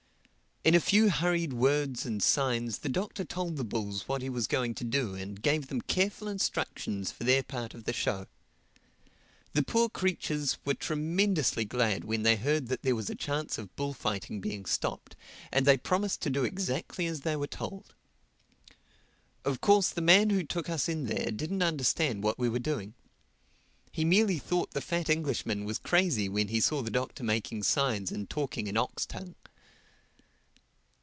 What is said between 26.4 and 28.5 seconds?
he saw the Doctor making signs and